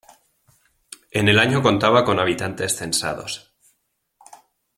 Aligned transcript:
En 1.11 1.29
el 1.29 1.37
año 1.37 1.61
contaba 1.61 2.03
con 2.05 2.19
habitantes 2.19 2.75
censados. 2.75 3.53